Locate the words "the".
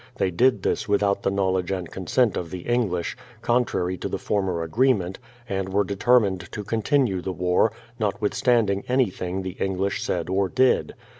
1.21-1.29, 2.49-2.61, 4.09-4.17, 7.21-7.31, 9.43-9.57